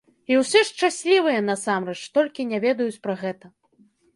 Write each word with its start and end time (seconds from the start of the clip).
І 0.31 0.37
ўсе 0.43 0.61
шчаслівыя 0.69 1.43
насамрэч, 1.51 1.99
толькі 2.17 2.49
не 2.55 2.63
ведаюць 2.67 3.01
пра 3.05 3.13
гэта. 3.25 3.45